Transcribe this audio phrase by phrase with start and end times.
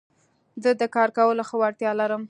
[0.63, 2.19] زه د کار کولو ښه وړتيا لرم.